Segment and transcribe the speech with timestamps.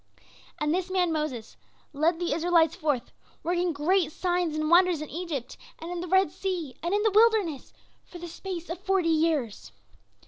[0.57, 1.57] And this man, Moses,
[1.93, 3.11] led the Israelites forth,
[3.43, 7.11] working great signs and wonders in Egypt, and in the Red Sea, and in the
[7.11, 7.71] wilderness,
[8.03, 9.71] for the space of forty years.